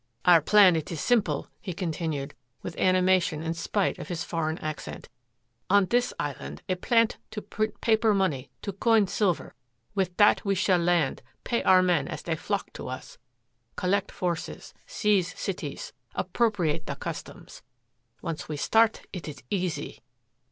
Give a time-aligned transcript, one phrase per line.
[0.25, 5.09] "Our plan, it is simple," he continued with animation in spite of his foreign accent.
[5.69, 9.53] "On this island a plant to print paper money, to coin silver.
[9.93, 13.19] With that we shall land, pay our men as they flock to us,
[13.75, 17.61] collect forces, seize cities, appropriate the customs.
[18.23, 19.99] Once we start, it is easy."